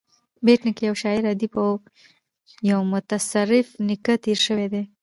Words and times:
بېټ 0.45 0.61
نیکه 0.67 0.83
یو 0.87 0.95
شاعر 1.03 1.23
ادیب 1.31 1.53
او 1.61 1.69
یو 2.69 2.79
متصرف 2.91 3.67
نېکه 3.87 4.13
تېر 4.23 4.37
سوى 4.45 4.67
دﺉ. 4.73 4.83